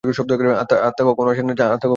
আত্মা 0.03 1.03
কখনও 1.09 1.31
আসেনও 1.31 1.47
না, 1.47 1.55
যানও 1.55 1.75
না। 1.75 1.87